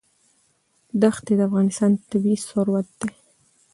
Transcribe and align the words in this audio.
ښتې 1.15 1.33
د 1.37 1.41
افغانستان 1.47 1.91
طبعي 2.09 2.35
ثروت 2.47 2.87
دی. 2.99 3.09